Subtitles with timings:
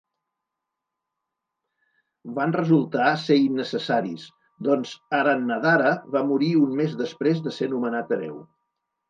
[2.39, 4.25] Van resultar ser innecessaris,
[4.69, 8.43] doncs Aratnadara va morir un mes després de ser nomenat hereu.